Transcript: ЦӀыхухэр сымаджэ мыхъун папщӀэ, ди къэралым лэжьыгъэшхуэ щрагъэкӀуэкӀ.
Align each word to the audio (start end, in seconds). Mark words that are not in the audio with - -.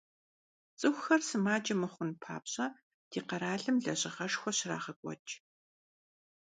ЦӀыхухэр 0.79 1.21
сымаджэ 1.27 1.75
мыхъун 1.81 2.11
папщӀэ, 2.21 2.67
ди 3.09 3.19
къэралым 3.27 3.77
лэжьыгъэшхуэ 3.83 4.51
щрагъэкӀуэкӀ. 4.57 5.33